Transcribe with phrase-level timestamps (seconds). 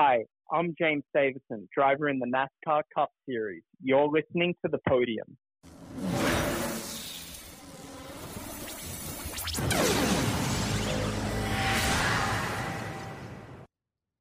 [0.00, 3.64] Hi, I'm James Davison, driver in the NASCAR Cup Series.
[3.82, 5.36] You're listening to the podium.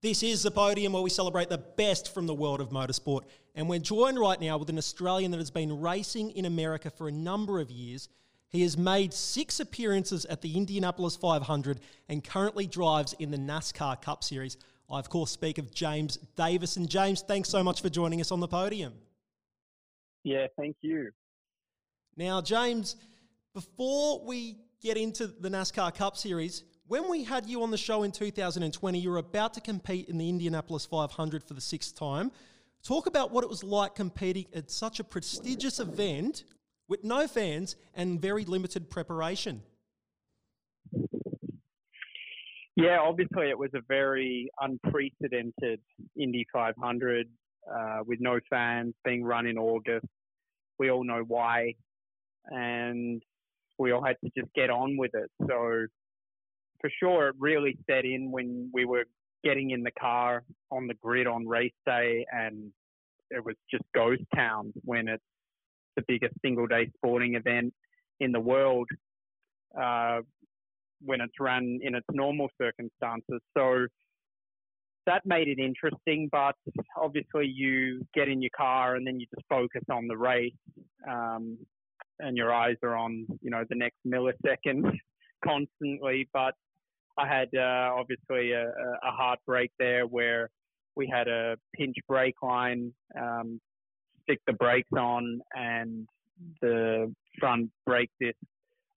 [0.02, 3.26] This is the podium where we celebrate the best from the world of motorsport.
[3.54, 7.08] And we're joined right now with an Australian that has been racing in America for
[7.08, 8.10] a number of years.
[8.50, 14.02] He has made six appearances at the Indianapolis 500 and currently drives in the NASCAR
[14.02, 14.58] Cup Series.
[14.90, 16.84] I, of course, speak of James Davison.
[16.84, 18.94] And James, thanks so much for joining us on the podium.
[20.24, 21.12] Yeah, thank you.
[22.16, 22.96] Now, James,
[23.54, 28.04] before we get into the NASCAR Cup Series, when we had you on the show
[28.04, 32.32] in 2020, you were about to compete in the Indianapolis 500 for the sixth time.
[32.84, 36.46] Talk about what it was like competing at such a prestigious event
[36.88, 39.62] with no fans and very limited preparation.
[42.78, 45.80] Yeah, obviously it was a very unprecedented
[46.16, 47.28] Indy 500
[47.68, 50.06] uh, with no fans being run in August.
[50.78, 51.74] We all know why,
[52.46, 53.20] and
[53.80, 55.32] we all had to just get on with it.
[55.42, 55.88] So
[56.80, 59.06] for sure, it really set in when we were
[59.44, 62.72] getting in the car on the grid on race day, and
[63.32, 65.24] it was just ghost town when it's
[65.96, 67.74] the biggest single day sporting event
[68.20, 68.88] in the world
[69.76, 70.20] uh,
[71.04, 73.40] when it's run in its normal circumstances.
[73.56, 73.88] So
[75.06, 76.56] that made it interesting, but
[76.98, 80.54] obviously you get in your car and then you just focus on the race,
[81.10, 81.58] um,
[82.20, 84.92] and your eyes are on you know the next millisecond
[85.46, 86.28] constantly.
[86.34, 86.54] But
[87.18, 90.50] I had uh, obviously a, a heartbreak there where
[90.96, 93.62] we had a pinch brake line, um,
[94.24, 96.08] stick the brakes on, and
[96.62, 98.36] the front brake disc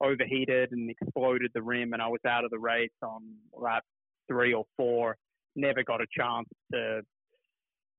[0.01, 3.85] overheated and exploded the rim, and I was out of the race on lap
[4.29, 5.17] three or four.
[5.57, 7.03] Never got a chance to,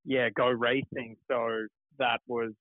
[0.05, 1.17] yeah, go racing.
[1.29, 1.67] So
[1.99, 2.51] that was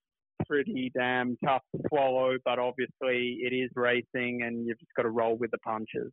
[0.46, 5.10] pretty damn tough to swallow, but obviously it is racing and you've just got to
[5.10, 6.12] roll with the punches.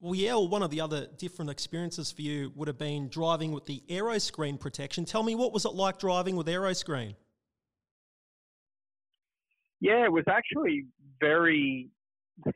[0.00, 3.52] Well, yeah, well, one of the other different experiences for you would have been driving
[3.52, 5.04] with the aero screen protection.
[5.04, 7.14] Tell me, what was it like driving with aero screen?
[9.80, 10.86] Yeah, it was actually
[11.22, 11.88] very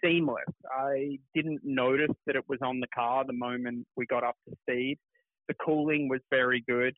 [0.03, 0.45] seamless.
[0.71, 4.57] I didn't notice that it was on the car the moment we got up to
[4.63, 4.99] speed.
[5.49, 6.95] The cooling was very good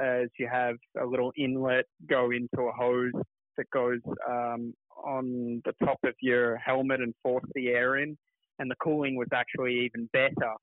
[0.00, 3.12] as you have a little inlet go into a hose
[3.56, 4.72] that goes um,
[5.04, 8.16] on the top of your helmet and force the air in
[8.60, 10.54] and the cooling was actually even better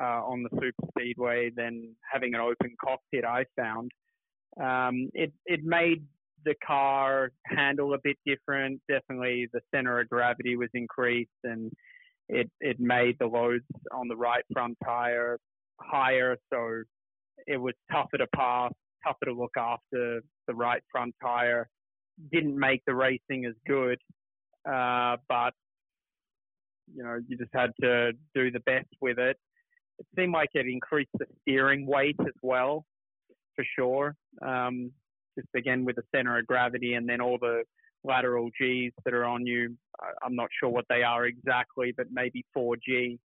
[0.00, 3.24] uh, on the super speedway than having an open cockpit.
[3.24, 3.90] I found
[4.62, 6.04] um, it it made
[6.44, 8.80] the car handle a bit different.
[8.88, 11.72] Definitely, the center of gravity was increased, and
[12.28, 15.38] it it made the loads on the right front tire
[15.80, 16.82] higher, so
[17.46, 18.72] it was tougher to pass,
[19.04, 21.68] tougher to look after the right front tire.
[22.32, 23.98] Didn't make the racing as good,
[24.68, 25.52] uh, but
[26.94, 29.36] you know, you just had to do the best with it.
[29.98, 32.84] It seemed like it increased the steering weight as well,
[33.54, 34.16] for sure.
[34.42, 34.92] Um,
[35.38, 37.62] just again with the center of gravity and then all the
[38.04, 39.76] lateral G's that are on you.
[40.22, 43.18] I'm not sure what they are exactly, but maybe 4G.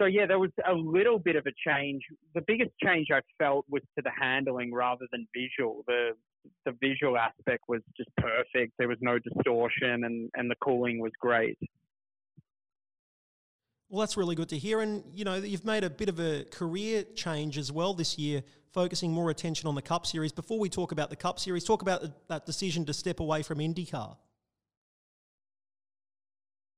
[0.00, 2.02] So yeah, there was a little bit of a change.
[2.34, 5.84] The biggest change I felt was to the handling rather than visual.
[5.86, 6.10] The
[6.66, 8.72] the visual aspect was just perfect.
[8.78, 11.58] There was no distortion and, and the cooling was great.
[13.88, 14.80] Well, that's really good to hear.
[14.80, 18.42] And, you know, you've made a bit of a career change as well this year,
[18.74, 20.32] focusing more attention on the Cup Series.
[20.32, 23.58] Before we talk about the Cup Series, talk about that decision to step away from
[23.58, 24.16] IndyCar.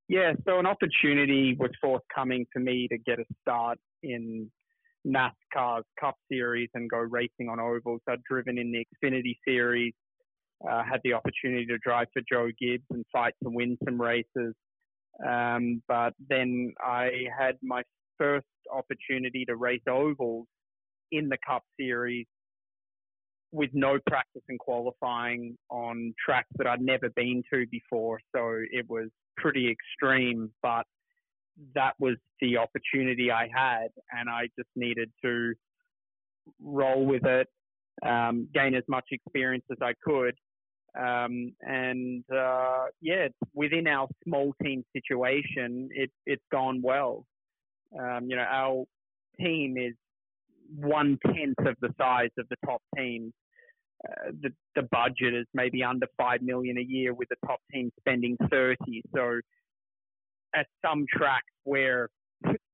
[0.09, 4.49] Yeah, so an opportunity was forthcoming for me to get a start in
[5.05, 8.03] NASCAR's Cup Series and go racing on ovals.
[8.09, 9.95] I'd driven in the Xfinity Series,
[10.69, 14.55] uh, had the opportunity to drive for Joe Gibbs and fight to win some races.
[15.27, 17.83] Um, but then I had my
[18.19, 20.47] first opportunity to race ovals
[21.12, 22.27] in the Cup Series
[23.53, 28.21] with no practice and qualifying on tracks that I'd never been to before.
[28.34, 30.84] So it was pretty extreme, but
[31.75, 35.54] that was the opportunity I had, and I just needed to
[36.63, 37.48] roll with it,
[38.04, 40.34] um, gain as much experience as I could,
[40.98, 47.27] um, and uh, yeah, within our small team situation, it, it's gone well.
[47.98, 48.84] Um, you know, our
[49.39, 49.95] team is
[50.74, 53.33] one tenth of the size of the top teams.
[54.07, 57.91] Uh, the the budget is maybe under five million a year, with the top team
[57.98, 59.03] spending thirty.
[59.15, 59.41] So,
[60.54, 62.09] at some tracks where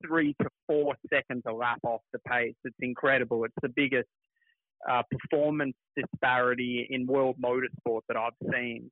[0.05, 2.55] three to four seconds a lap off the pace.
[2.65, 3.45] It's incredible.
[3.45, 4.09] It's the biggest
[4.91, 8.91] uh, performance disparity in world motorsport that I've seen.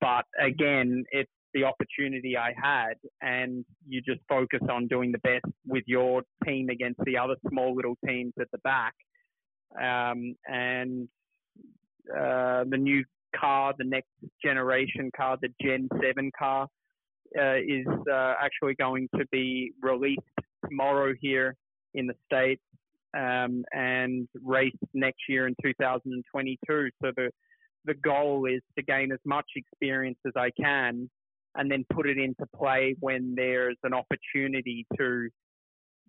[0.00, 5.46] But again, it's the opportunity I had, and you just focus on doing the best
[5.66, 8.94] with your team against the other small little teams at the back.
[9.80, 11.08] Um, and
[12.10, 13.04] uh, the new
[13.38, 14.10] car, the next
[14.44, 16.66] generation car, the Gen 7 car,
[17.38, 20.20] uh, is uh, actually going to be released
[20.68, 21.54] tomorrow here
[21.94, 22.62] in the States
[23.16, 26.90] um, and raced next year in 2022.
[27.02, 27.30] So the
[27.86, 31.10] the goal is to gain as much experience as I can
[31.56, 35.28] and then put it into play when there's an opportunity to,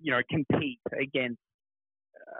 [0.02, 1.40] you know, compete against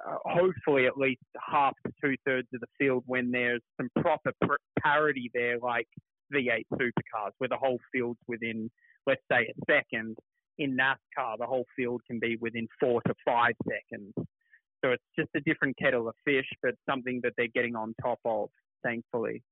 [0.08, 4.32] uh, hopefully at least half to two thirds of the field when there's some proper
[4.42, 5.88] pr- parity there, like
[6.34, 8.70] V8 supercars, where the whole field's within,
[9.06, 10.18] let's say, a second.
[10.58, 14.14] In NASCAR, the whole field can be within four to five seconds.
[14.84, 18.20] So it's just a different kettle of fish, but something that they're getting on top
[18.24, 18.50] of,
[18.84, 19.44] thankfully.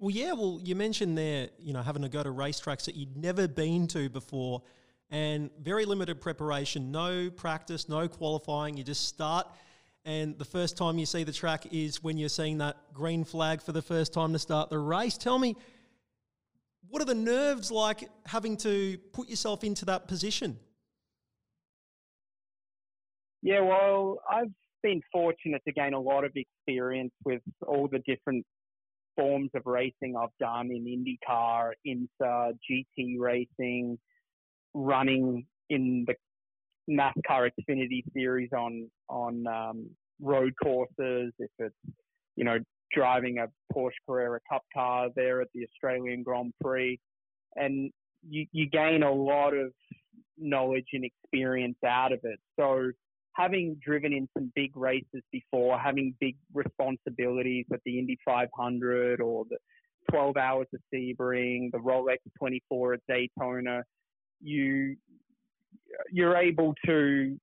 [0.00, 0.32] Well, yeah.
[0.32, 3.86] Well, you mentioned there, you know, having to go to racetracks that you'd never been
[3.88, 4.62] to before,
[5.10, 8.78] and very limited preparation, no practice, no qualifying.
[8.78, 9.46] You just start,
[10.06, 13.60] and the first time you see the track is when you're seeing that green flag
[13.60, 15.18] for the first time to start the race.
[15.18, 15.54] Tell me,
[16.88, 20.58] what are the nerves like having to put yourself into that position?
[23.42, 24.52] Yeah, well, I've
[24.82, 28.46] been fortunate to gain a lot of experience with all the different
[29.20, 33.98] forms of racing I've done in IndyCar, IMSA, GT racing,
[34.72, 36.14] running in the
[36.88, 39.90] NASCAR Xfinity Series on on um,
[40.20, 41.32] road courses.
[41.38, 41.74] If it's
[42.36, 42.58] you know
[42.92, 46.98] driving a Porsche Carrera Cup car there at the Australian Grand Prix,
[47.56, 47.90] and
[48.28, 49.72] you, you gain a lot of
[50.38, 52.40] knowledge and experience out of it.
[52.58, 52.90] So
[53.40, 59.44] having driven in some big races before, having big responsibilities at the Indy 500 or
[59.48, 59.56] the
[60.10, 63.82] 12 Hours of Sebring, the Rolex 24 at Daytona,
[64.42, 64.96] you
[66.12, 67.36] you're able to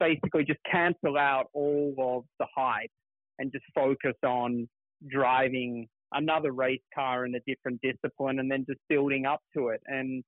[0.00, 2.90] basically just cancel out all of the hype
[3.38, 4.68] and just focus on
[5.08, 9.80] driving another race car in a different discipline and then just building up to it.
[9.86, 10.24] And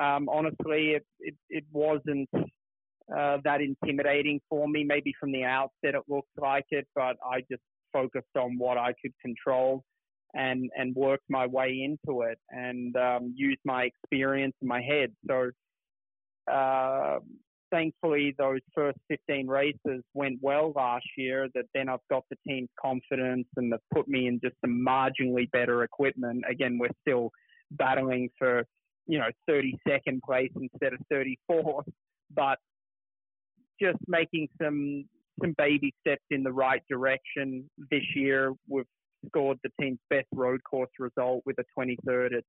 [0.00, 2.28] um, honestly, it, it, it wasn't
[3.16, 4.84] uh, that intimidating for me.
[4.84, 7.62] Maybe from the outset it looked like it, but I just
[7.92, 9.84] focused on what I could control
[10.34, 15.12] and and worked my way into it and um, used my experience in my head.
[15.28, 15.50] So
[16.50, 17.18] uh,
[17.70, 21.48] thankfully, those first 15 races went well last year.
[21.54, 25.50] That then I've got the team's confidence and they've put me in just some marginally
[25.50, 26.44] better equipment.
[26.48, 27.30] Again, we're still
[27.72, 28.64] battling for
[29.06, 31.84] you know 32nd place instead of 34th,
[32.34, 32.58] but
[33.80, 35.04] just making some
[35.40, 38.52] some baby steps in the right direction this year.
[38.68, 38.84] We've
[39.26, 42.44] scored the team's best road course result with a 23rd at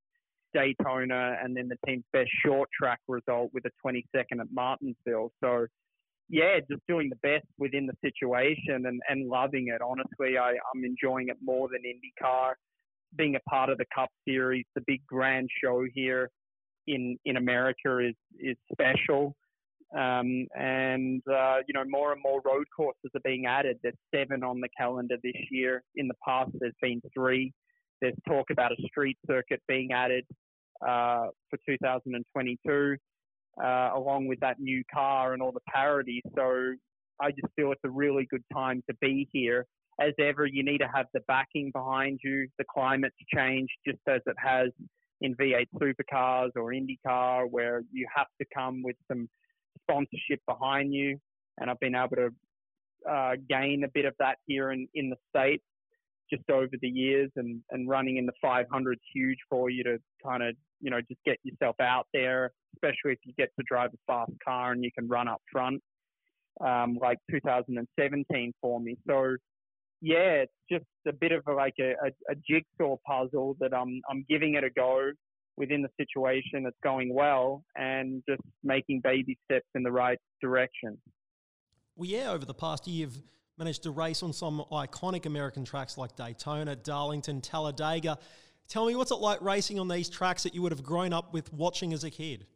[0.53, 5.31] Daytona, and then the team's best short track result with a 22nd at Martinsville.
[5.41, 5.67] So,
[6.29, 9.81] yeah, just doing the best within the situation and, and loving it.
[9.81, 12.53] Honestly, I, I'm enjoying it more than IndyCar.
[13.17, 16.29] Being a part of the Cup Series, the big grand show here
[16.87, 19.35] in in America is is special.
[19.97, 23.77] Um, and, uh, you know, more and more road courses are being added.
[23.83, 25.83] There's seven on the calendar this year.
[25.95, 27.51] In the past, there's been three.
[28.01, 30.25] There's talk about a street circuit being added
[30.81, 32.95] uh, for 2022,
[33.61, 36.21] uh, along with that new car and all the parity.
[36.35, 36.73] So
[37.19, 39.65] I just feel it's a really good time to be here.
[39.99, 42.47] As ever, you need to have the backing behind you.
[42.57, 44.69] The climate's changed just as it has
[45.19, 49.29] in V8 supercars or IndyCar, where you have to come with some
[49.83, 51.19] sponsorship behind you,
[51.59, 52.29] and I've been able to
[53.09, 55.63] uh, gain a bit of that here in, in the States
[56.31, 59.97] just over the years and, and running in the 500 is huge for you to
[60.25, 63.89] kind of, you know, just get yourself out there, especially if you get to drive
[63.93, 65.81] a fast car and you can run up front,
[66.65, 68.97] um, like 2017 for me.
[69.07, 69.35] So,
[70.01, 74.01] yeah, it's just a bit of a, like a, a, a jigsaw puzzle that I'm,
[74.09, 75.11] I'm giving it a go
[75.61, 80.97] within the situation it's going well and just making baby steps in the right direction.
[81.95, 83.21] Well, yeah, over the past year, you've
[83.59, 88.17] managed to race on some iconic American tracks like Daytona, Darlington, Talladega.
[88.67, 91.31] Tell me, what's it like racing on these tracks that you would have grown up
[91.31, 92.47] with watching as a kid?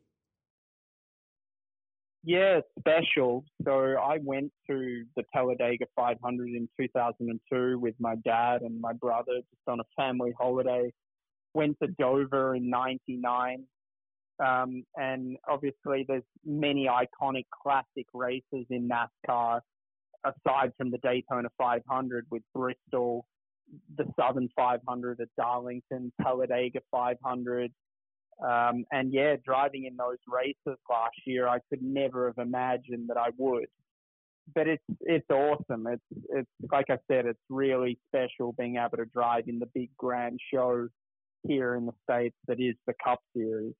[2.23, 3.45] Yeah, special.
[3.63, 9.35] So I went to the Talladega 500 in 2002 with my dad and my brother
[9.35, 10.91] just on a family holiday
[11.55, 13.65] went to Dover in '99,
[14.45, 19.61] Um, and obviously, there's many iconic classic races in NASCAR
[20.25, 23.25] aside from the Daytona 500 with Bristol,
[23.97, 27.71] the Southern 500 at Darlington, Talladega 500.
[28.43, 33.17] Um, and yeah, driving in those races last year, I could never have imagined that
[33.17, 33.67] I would.
[34.53, 35.87] But it's it's awesome.
[35.87, 39.89] It's it's like I said, it's really special being able to drive in the big
[39.97, 40.87] grand show
[41.47, 43.73] here in the states that is the Cup Series.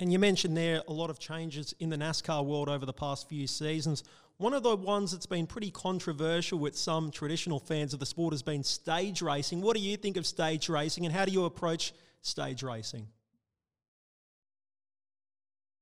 [0.00, 3.28] And you mentioned there a lot of changes in the NASCAR world over the past
[3.28, 4.02] few seasons.
[4.38, 8.32] One of the ones that's been pretty controversial with some traditional fans of the sport
[8.32, 9.60] has been stage racing.
[9.60, 11.92] What do you think of stage racing and how do you approach
[12.22, 13.06] stage racing?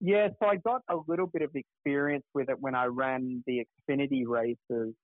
[0.05, 3.65] Yeah, so I got a little bit of experience with it when I ran the
[3.89, 4.95] Xfinity races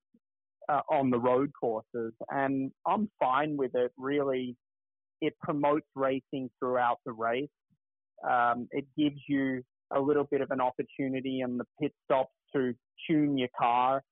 [0.68, 3.92] uh, on the road courses, and I'm fine with it.
[3.96, 4.56] Really,
[5.20, 7.48] it promotes racing throughout the race.
[8.28, 12.74] Um, it gives you a little bit of an opportunity in the pit stops to
[13.08, 14.02] tune your car.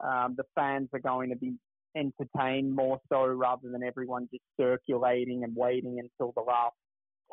[0.00, 1.54] Um, the fans are going to be
[1.96, 6.74] entertained more so rather than everyone just circulating and waiting until the last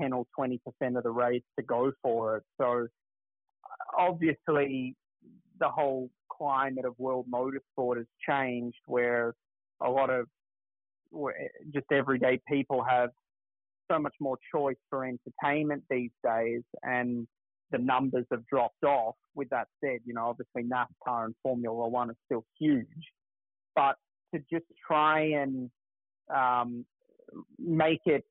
[0.01, 0.57] 10 or 20%
[0.97, 2.43] of the race to go for it.
[2.59, 2.87] So
[3.97, 4.95] obviously
[5.59, 9.35] the whole climate of world motorsport has changed where
[9.81, 10.27] a lot of
[11.73, 13.09] just everyday people have
[13.91, 17.27] so much more choice for entertainment these days and
[17.71, 19.15] the numbers have dropped off.
[19.35, 22.85] With that said, you know, obviously NASCAR and Formula One are still huge,
[23.75, 23.95] but
[24.33, 25.69] to just try and
[26.33, 26.85] um,
[27.59, 28.23] make it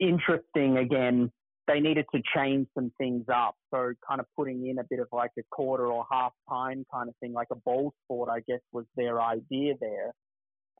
[0.00, 1.30] interesting again,
[1.68, 3.54] they needed to change some things up.
[3.72, 7.08] So kind of putting in a bit of like a quarter or half time kind
[7.08, 10.12] of thing, like a bowl sport, I guess was their idea there.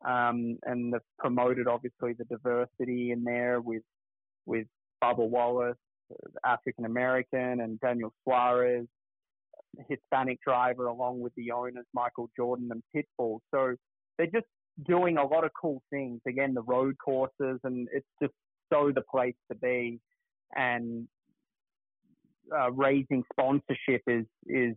[0.04, 3.82] Um, and they've promoted obviously the diversity in there with
[4.47, 4.66] with
[5.02, 5.76] Bubba Wallace,
[6.44, 8.87] African American, and Daniel Suarez,
[9.88, 13.38] Hispanic driver, along with the owners Michael Jordan and Pitbull.
[13.54, 13.75] So
[14.18, 14.47] they're just
[14.87, 16.21] doing a lot of cool things.
[16.26, 18.35] Again, the road courses, and it's just
[18.73, 20.00] so the place to be.
[20.54, 21.09] And
[22.54, 24.75] uh, raising sponsorship is is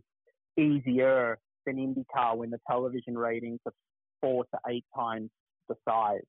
[0.56, 3.72] easier than IndyCar when the television ratings are
[4.26, 5.30] four to eight times
[5.68, 6.20] the size.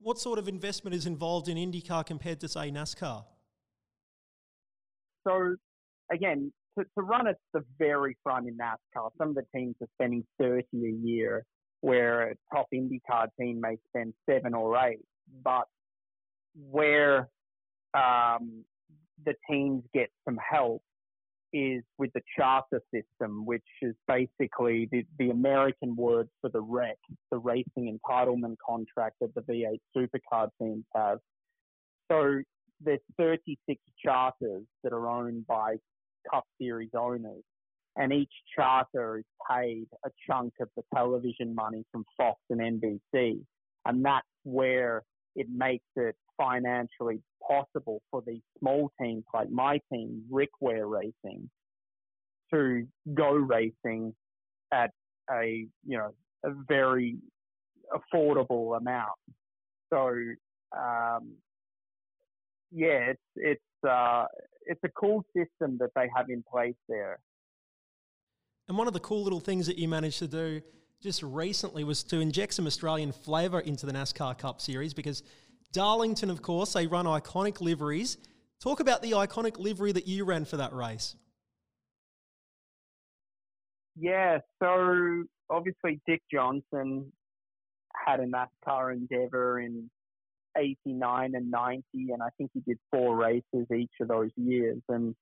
[0.00, 3.24] What sort of investment is involved in IndyCar compared to, say, NASCAR?
[5.26, 5.56] So,
[6.12, 9.88] again, to, to run at the very front in NASCAR, some of the teams are
[9.94, 11.44] spending 30 a year,
[11.80, 15.00] where a top IndyCar team may spend seven or eight.
[15.42, 15.64] But
[16.70, 17.28] where
[17.94, 18.64] um,
[19.24, 20.82] the teams get some help
[21.52, 26.96] is with the charter system, which is basically the, the American word for the REC,
[27.30, 31.18] the racing entitlement contract that the V8 supercar teams have.
[32.10, 32.40] So
[32.80, 35.76] there's 36 charters that are owned by
[36.30, 37.42] Cup Series owners,
[37.96, 43.40] and each charter is paid a chunk of the television money from Fox and NBC,
[43.86, 45.02] and that's where
[45.38, 51.48] it makes it financially possible for these small teams like my team, Rick Ware Racing,
[52.52, 54.14] to go racing
[54.72, 54.90] at
[55.30, 56.10] a you know
[56.44, 57.16] a very
[57.94, 59.18] affordable amount.
[59.90, 60.08] So
[60.76, 61.34] um,
[62.72, 64.24] yeah, it's it's uh,
[64.66, 67.20] it's a cool system that they have in place there.
[68.66, 70.60] And one of the cool little things that you managed to do
[71.02, 75.22] just recently was to inject some Australian flavour into the NASCAR Cup Series because
[75.72, 78.18] Darlington, of course, they run iconic liveries.
[78.60, 81.14] Talk about the iconic livery that you ran for that race.
[83.96, 87.12] Yeah, so obviously Dick Johnson
[87.94, 89.90] had a NASCAR endeavor in
[90.56, 94.80] 89 and 90, and I think he did four races each of those years.
[94.88, 95.14] And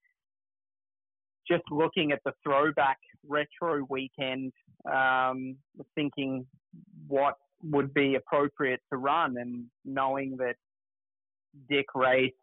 [1.48, 4.52] just looking at the throwback retro weekend,
[4.90, 5.56] um,
[5.94, 6.46] thinking
[7.06, 10.56] what would be appropriate to run, and knowing that
[11.68, 12.34] Dick raced,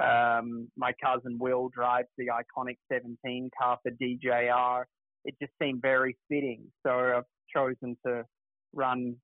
[0.00, 4.84] um, my cousin Will drives the iconic 17 car for DJR.
[5.24, 7.24] It just seemed very fitting, so I've
[7.54, 8.24] chosen to
[8.72, 9.16] run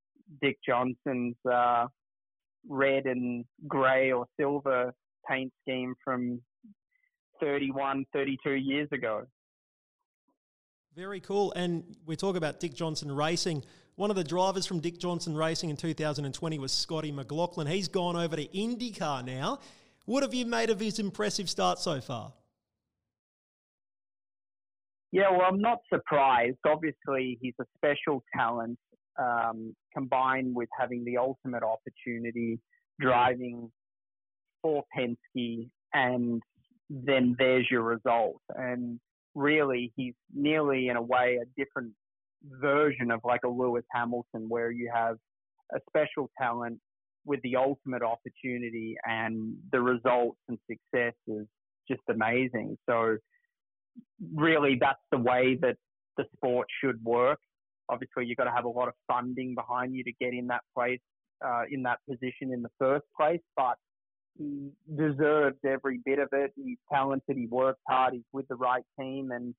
[0.42, 1.86] Dick Johnson's uh,
[2.68, 4.92] red and grey or silver
[5.28, 6.40] paint scheme from
[7.40, 9.26] 31, 32 years ago.
[10.94, 11.52] Very cool.
[11.54, 13.62] And we talk about Dick Johnson Racing.
[13.96, 17.66] One of the drivers from Dick Johnson Racing in 2020 was Scotty McLaughlin.
[17.66, 19.58] He's gone over to IndyCar now.
[20.06, 22.32] What have you made of his impressive start so far?
[25.12, 26.58] Yeah, well, I'm not surprised.
[26.66, 28.78] Obviously, he's a special talent
[29.18, 32.58] um, combined with having the ultimate opportunity
[33.00, 33.70] driving
[34.62, 36.42] for Penske and
[36.90, 38.40] then there's your result.
[38.54, 39.00] And
[39.34, 41.92] really, he's nearly in a way a different
[42.60, 45.16] version of like a Lewis Hamilton, where you have
[45.74, 46.78] a special talent
[47.24, 51.46] with the ultimate opportunity, and the results and success is
[51.88, 52.76] just amazing.
[52.88, 53.16] So,
[54.34, 55.76] really, that's the way that
[56.16, 57.40] the sport should work.
[57.88, 60.62] Obviously, you've got to have a lot of funding behind you to get in that
[60.76, 61.00] place,
[61.44, 63.40] uh, in that position in the first place.
[63.56, 63.76] But
[64.38, 66.52] he deserves every bit of it.
[66.56, 67.36] He's talented.
[67.36, 68.14] He works hard.
[68.14, 69.54] He's with the right team, and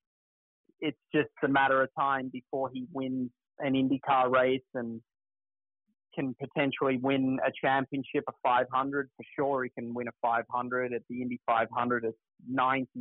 [0.80, 5.00] it's just a matter of time before he wins an IndyCar race and
[6.14, 9.64] can potentially win a championship, a 500 for sure.
[9.64, 12.04] He can win a 500 at the Indy 500.
[12.04, 12.16] It's
[12.52, 12.98] 99%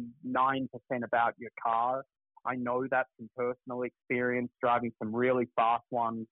[1.03, 2.03] about your car.
[2.45, 6.27] I know that from personal experience, driving some really fast ones,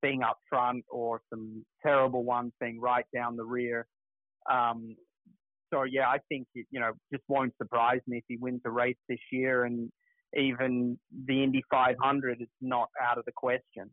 [0.00, 3.86] being up front, or some terrible ones being right down the rear.
[4.50, 4.96] Um,
[5.72, 8.70] so yeah, I think it, you know just won't surprise me if he wins a
[8.70, 9.90] race this year, and
[10.36, 13.90] even the Indy 500, is not out of the question.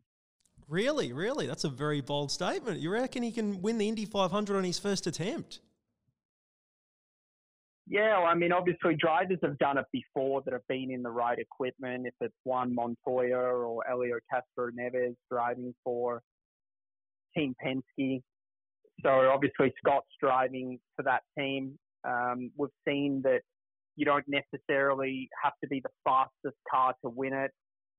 [0.68, 2.80] Really, really, that's a very bold statement.
[2.80, 5.60] You reckon he can win the Indy 500 on his first attempt?
[7.90, 11.10] Yeah, well, I mean, obviously drivers have done it before that have been in the
[11.10, 12.06] right equipment.
[12.06, 16.22] If it's Juan Montoya or Helio Castroneves driving for
[17.36, 18.22] Team Penske,
[19.02, 21.78] so obviously Scott's driving for that team.
[22.04, 23.40] Um, we've seen that
[23.96, 27.50] you don't necessarily have to be the fastest car to win it.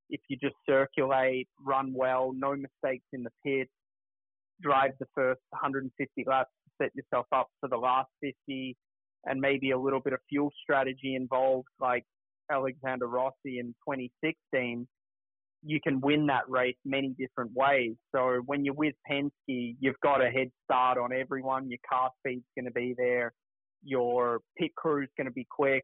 [0.10, 3.70] If you just circulate, run well, no mistakes in the pit,
[4.62, 6.50] drive the first 150 laps,
[6.82, 8.76] set yourself up for the last 50,
[9.26, 12.04] and maybe a little bit of fuel strategy involved, like
[12.52, 14.88] Alexander Rossi in 2016,
[15.64, 17.94] you can win that race many different ways.
[18.14, 21.70] So when you're with Penske, you've got a head start on everyone.
[21.70, 23.34] Your car speed's going to be there.
[23.84, 25.84] Your pit crew's going to be quick,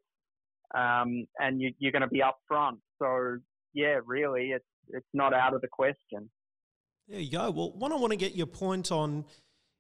[0.76, 2.80] um, and you, you're going to be up front.
[3.00, 3.38] So
[3.74, 6.30] yeah, really, it's it's not out of the question.
[7.08, 7.50] There you go.
[7.52, 9.26] Well, what I want to get your point on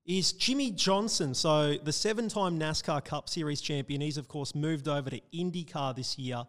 [0.05, 1.33] is Jimmie Johnson.
[1.33, 4.01] So the seven-time NASCAR Cup Series champion.
[4.01, 6.43] He's of course moved over to IndyCar this year,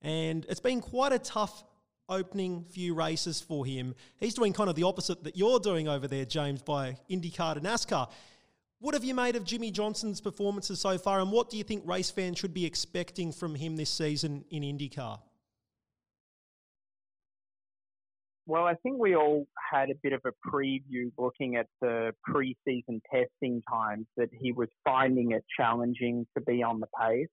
[0.00, 1.64] and it's been quite a tough
[2.08, 3.94] opening few races for him.
[4.18, 7.60] He's doing kind of the opposite that you're doing over there, James, by IndyCar to
[7.60, 8.10] NASCAR.
[8.80, 11.86] What have you made of Jimmie Johnson's performances so far, and what do you think
[11.86, 15.20] race fans should be expecting from him this season in IndyCar?
[18.46, 23.00] Well, I think we all had a bit of a preview looking at the preseason
[23.10, 27.28] testing times that he was finding it challenging to be on the pace.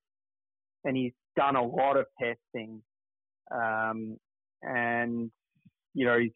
[0.85, 2.81] And he's done a lot of testing
[3.53, 4.17] um,
[4.63, 5.31] and
[5.93, 6.31] you know he's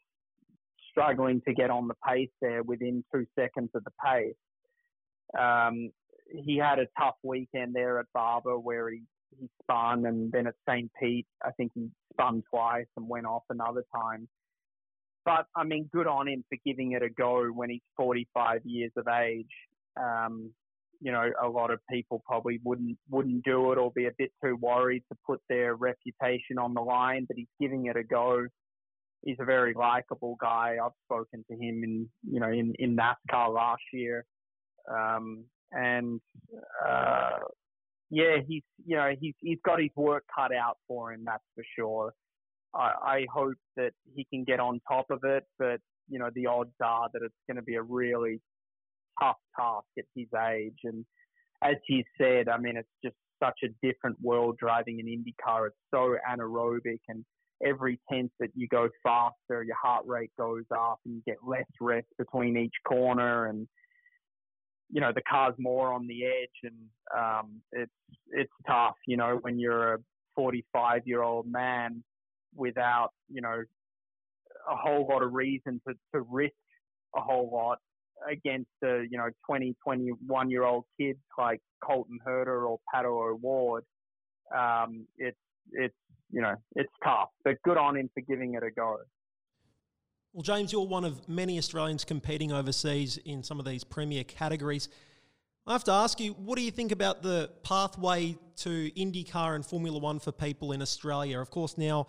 [0.92, 4.36] struggling to get on the pace there within two seconds of the pace.
[5.38, 5.92] Um,
[6.32, 9.02] he had a tough weekend there at Barber where he,
[9.38, 10.90] he spun, and then at St.
[11.00, 14.28] Pete, I think he spun twice and went off another time.
[15.26, 18.92] But I mean, good on him for giving it a go when he's 45 years
[18.96, 19.50] of age.
[19.98, 20.52] Um,
[21.06, 24.32] you know, a lot of people probably wouldn't wouldn't do it or be a bit
[24.44, 28.48] too worried to put their reputation on the line, but he's giving it a go.
[29.24, 30.78] He's a very likable guy.
[30.84, 34.26] I've spoken to him in you know in in NASCAR last year,
[34.91, 36.20] um, and
[36.84, 37.38] uh,
[38.10, 41.22] yeah, he's you know he's he's got his work cut out for him.
[41.24, 42.13] That's for sure.
[42.74, 46.48] I, I hope that he can get on top of it, but you know the
[46.48, 48.41] odds are that it's going to be a really
[49.21, 50.80] tough task at his age.
[50.84, 51.06] And
[51.63, 55.67] as he said, I mean, it's just such a different world driving an Indy car.
[55.67, 57.25] It's so anaerobic, and
[57.65, 61.65] every tenth that you go faster, your heart rate goes up, and you get less
[61.80, 63.67] rest between each corner, and
[64.89, 66.75] you know the car's more on the edge, and
[67.17, 67.91] um, it's
[68.32, 68.95] it's tough.
[69.08, 69.97] You know, when you're a
[70.36, 72.04] 45 year old man
[72.56, 73.63] without you know
[74.69, 76.54] a whole lot of reason to, to risk
[77.15, 77.80] a whole lot
[78.30, 83.84] against the you know 20, 21 year old kids like Colton Herta or Pato O'Ward,
[84.56, 85.38] um, it's
[85.71, 85.95] it's
[86.32, 87.30] you know it's tough.
[87.43, 88.97] But good on him for giving it a go.
[90.34, 94.89] Well, James, you're one of many Australians competing overseas in some of these premier categories.
[95.67, 99.65] I have to ask you, what do you think about the pathway to IndyCar and
[99.65, 101.39] Formula One for people in Australia?
[101.39, 102.08] Of course, now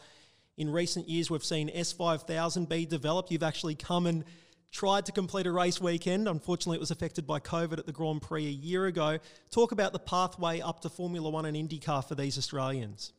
[0.59, 3.31] in recent years we've seen S5000 be developed.
[3.31, 4.25] You've actually come and
[4.73, 6.29] tried to complete a race weekend.
[6.29, 9.19] Unfortunately, it was affected by COVID at the Grand Prix a year ago.
[9.51, 13.13] Talk about the pathway up to Formula One and IndyCar for these Australians.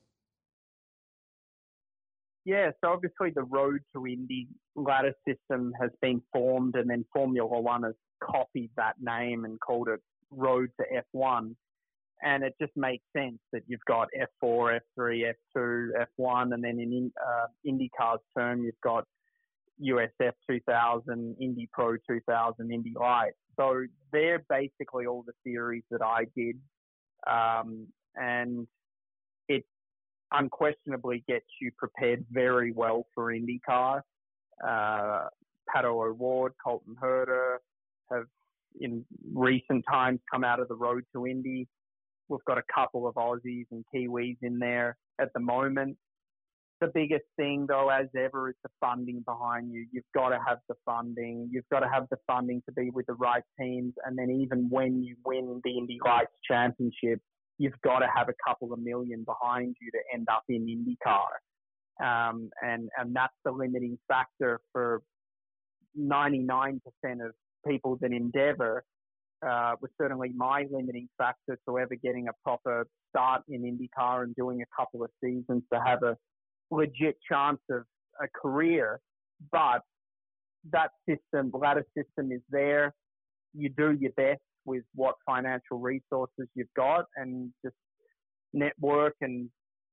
[2.45, 7.59] Yeah, so obviously the road to Indy ladder system has been formed, and then Formula
[7.59, 9.99] One has copied that name and called it
[10.31, 11.55] Road to F1.
[12.23, 14.07] and it just makes sense that you've got
[14.43, 19.05] F4, F3, F2, F1, and then in uh, IndyCar's term, you've got
[19.81, 23.33] USF 2000, Indy Pro 2000, Indy Light.
[23.59, 26.57] So they're basically all the series that I did,
[27.25, 28.67] um, and
[29.47, 29.63] it
[30.31, 34.01] unquestionably gets you prepared very well for IndyCar.
[34.63, 35.27] Uh,
[35.73, 37.57] Pato O'Ward, Colton Herta
[38.11, 38.25] have
[38.79, 41.67] in recent times come out of the road to Indy.
[42.29, 45.97] We've got a couple of Aussies and Kiwis in there at the moment.
[46.79, 49.87] The biggest thing, though, as ever, is the funding behind you.
[49.91, 51.49] You've got to have the funding.
[51.51, 53.93] You've got to have the funding to be with the right teams.
[54.05, 57.19] And then even when you win the Indy Lights Championship,
[57.57, 61.25] you've got to have a couple of million behind you to end up in IndyCar.
[61.99, 65.01] Um, and, and that's the limiting factor for
[65.99, 66.79] 99%
[67.25, 67.31] of
[67.67, 68.83] people that endeavour
[69.43, 74.35] uh, was certainly my limiting factor to ever getting a proper start in IndyCar and
[74.35, 76.15] doing a couple of seasons to have a
[76.71, 77.83] legit chance of
[78.21, 78.99] a career.
[79.51, 79.81] But
[80.71, 82.93] that system, ladder system is there.
[83.53, 87.75] You do your best with what financial resources you've got and just
[88.53, 89.49] network and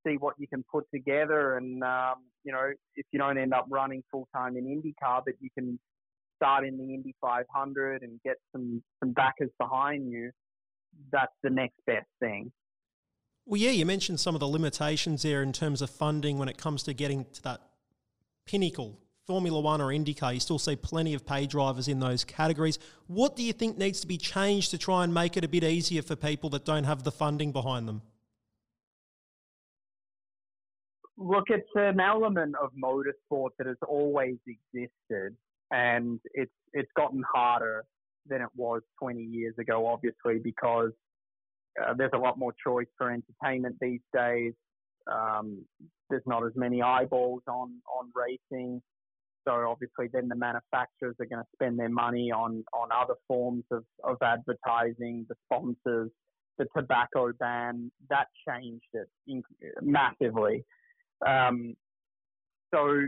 [0.06, 1.56] see what you can put together.
[1.56, 5.34] And, um, you know, if you don't end up running full time in IndyCar, but
[5.40, 5.78] you can
[6.37, 10.30] start in the Indy 500 and get some some backers behind you,
[11.10, 12.52] that's the next best thing.
[13.46, 16.57] Well, yeah, you mentioned some of the limitations there in terms of funding when it
[16.57, 17.61] comes to getting to that
[18.46, 18.98] pinnacle.
[19.26, 22.78] Formula One or IndyCar, you still see plenty of pay drivers in those categories.
[23.07, 25.64] What do you think needs to be changed to try and make it a bit
[25.64, 28.02] easier for people that don't have the funding behind them?
[31.16, 35.37] Look, it's an element of motorsport that has always existed
[35.70, 37.85] and it's it's gotten harder
[38.26, 40.92] than it was 20 years ago, obviously, because
[41.82, 44.52] uh, there's a lot more choice for entertainment these days.
[45.10, 45.64] Um,
[46.10, 48.80] there's not as many eyeballs on on racing,
[49.46, 53.64] so obviously then the manufacturers are going to spend their money on on other forms
[53.70, 56.10] of of advertising, the sponsors,
[56.58, 59.08] the tobacco ban that changed it
[59.82, 60.64] massively.
[61.26, 61.74] Um,
[62.72, 63.02] so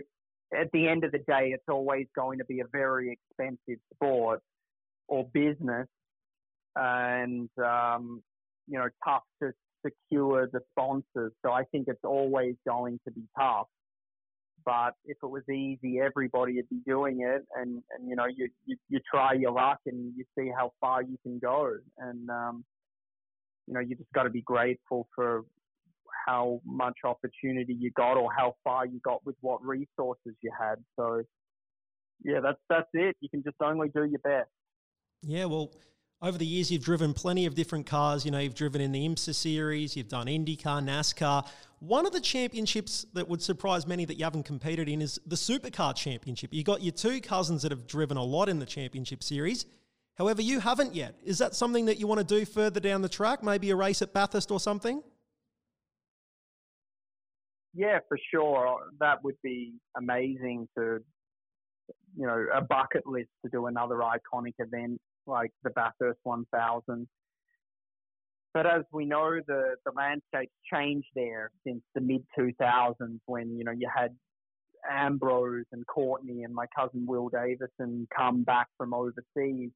[0.55, 4.40] at the end of the day, it's always going to be a very expensive sport
[5.09, 5.88] or business,
[6.76, 8.22] and um,
[8.66, 9.52] you know, tough to
[9.85, 11.33] secure the sponsors.
[11.44, 13.66] So I think it's always going to be tough.
[14.64, 18.48] But if it was easy, everybody would be doing it, and, and you know, you,
[18.64, 22.64] you you try your luck and you see how far you can go, and um,
[23.68, 25.44] you know, you just got to be grateful for
[26.26, 30.76] how much opportunity you got or how far you got with what resources you had.
[30.96, 31.22] So
[32.24, 33.16] yeah, that's that's it.
[33.20, 34.50] You can just only do your best.
[35.22, 35.70] Yeah, well,
[36.22, 38.24] over the years you've driven plenty of different cars.
[38.24, 41.46] You know, you've driven in the IMSA series, you've done IndyCar, NASCAR.
[41.81, 45.37] One of the championships that would surprise many that you haven't competed in is the
[45.37, 46.52] Supercar Championship.
[46.52, 49.66] You got your two cousins that have driven a lot in the championship series.
[50.16, 51.20] However, you haven't yet.
[51.22, 53.42] Is that something that you want to do further down the track?
[53.42, 55.02] Maybe a race at Bathurst or something?
[57.76, 60.98] yeah, for sure, that would be amazing to,
[62.16, 67.09] you know, a bucket list to do another iconic event like the Bathurst 1000.
[68.55, 73.65] But as we know, the, the landscape's changed there since the mid 2000s when, you
[73.65, 74.17] know, you had
[74.91, 79.71] Ambrose and Courtney and my cousin Will Davison come back from overseas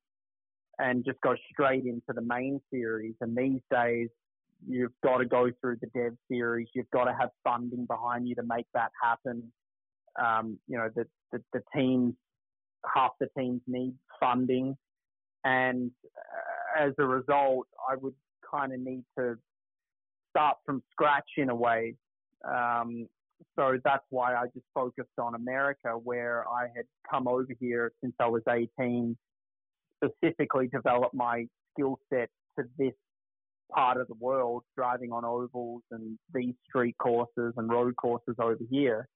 [0.79, 3.15] and just go straight into the main series.
[3.21, 4.09] And these days,
[4.67, 6.69] You've got to go through the dev series.
[6.75, 9.51] You've got to have funding behind you to make that happen.
[10.23, 12.15] Um, you know, the, the, the teams,
[12.95, 14.77] half the teams need funding.
[15.45, 18.15] And uh, as a result, I would
[18.51, 19.37] kind of need to
[20.31, 21.95] start from scratch in a way.
[22.47, 23.07] Um,
[23.57, 28.15] so that's why I just focused on America, where I had come over here since
[28.21, 29.17] I was 18,
[30.03, 32.93] specifically developed my skill set to this
[33.73, 38.59] part of the world driving on ovals and these street courses and road courses over
[38.71, 39.09] here.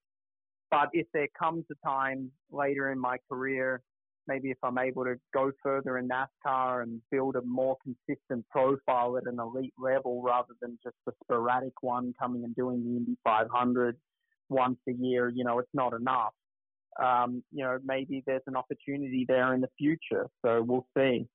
[0.71, 3.81] But if there comes a time later in my career,
[4.27, 9.17] maybe if I'm able to go further in NASCAR and build a more consistent profile
[9.17, 13.17] at an elite level rather than just a sporadic one coming and doing the Indy
[13.23, 13.97] 500
[14.49, 16.33] once a year, you know, it's not enough.
[17.01, 20.27] Um, you know, maybe there's an opportunity there in the future.
[20.45, 21.27] So we'll see.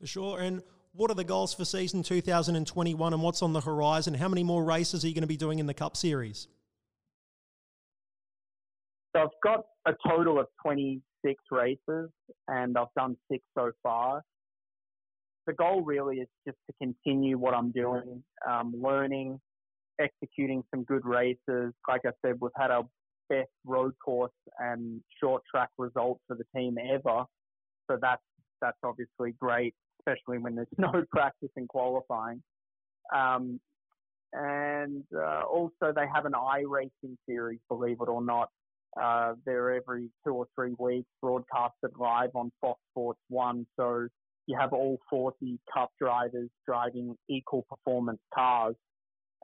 [0.00, 0.40] For sure.
[0.40, 0.62] And
[0.92, 4.14] what are the goals for season 2021 and what's on the horizon?
[4.14, 6.48] How many more races are you going to be doing in the Cup Series?
[9.14, 10.46] So I've got a total of
[11.22, 12.10] 26 races
[12.48, 14.22] and I've done six so far.
[15.46, 19.40] the goal really is just to continue what I'm doing, um, learning,
[19.98, 21.72] executing some good races.
[21.88, 22.84] Like I said, we've had our
[23.30, 27.24] best road course and short track results for the team ever.
[27.90, 28.22] So that's
[28.60, 32.42] that's obviously great, especially when there's no practice in qualifying.
[33.14, 33.60] Um,
[34.34, 38.50] and uh, also they have an iRacing series, believe it or not.
[39.00, 43.66] Uh, they're every two or three weeks, broadcasted live on Fox Sports One.
[43.78, 44.08] So
[44.46, 48.74] you have all 40 Cup drivers driving equal performance cars.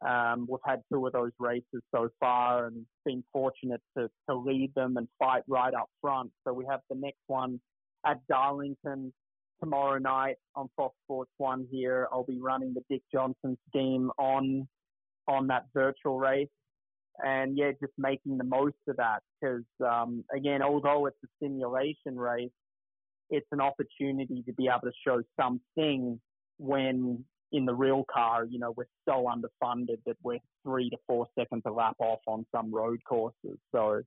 [0.06, 4.72] Um, we've had two of those races so far and been fortunate to, to lead
[4.74, 6.30] them and fight right up front.
[6.46, 7.60] So we have the next one
[8.04, 9.12] at Darlington
[9.60, 12.08] tomorrow night on Fox Sports One here.
[12.12, 14.68] I'll be running the Dick Johnson scheme on
[15.26, 16.48] on that virtual race.
[17.22, 22.16] And yeah, just making the most of that because um, again, although it's a simulation
[22.16, 22.50] race,
[23.31, 26.20] it's an opportunity to be able to show something
[26.59, 31.27] when in the real car, you know, we're so underfunded that we're three to four
[31.38, 33.59] seconds a lap off on some road courses.
[33.72, 34.03] So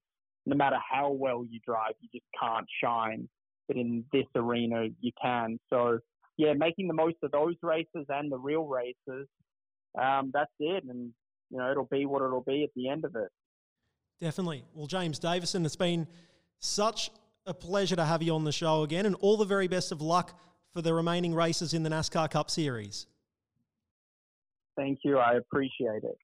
[0.46, 3.30] no matter how well you drive, you just can't shine.
[3.68, 5.60] But in this arena, you can.
[5.70, 6.00] So
[6.38, 9.28] yeah, making the most of those races and the real races,
[10.00, 10.84] um, that's it.
[10.84, 11.12] And
[11.50, 13.30] you know, it'll be what it'll be at the end of it.
[14.20, 14.66] Definitely.
[14.74, 16.08] Well, James Davison, it's been
[16.60, 17.12] such
[17.46, 20.02] a pleasure to have you on the show again, and all the very best of
[20.02, 20.40] luck
[20.74, 23.08] for the remaining races in the NASCAR Cup Series.
[24.76, 25.18] Thank you.
[25.18, 26.18] I appreciate it.